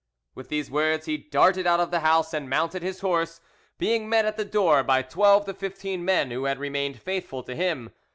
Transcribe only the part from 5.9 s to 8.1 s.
men who had remained faithful to him.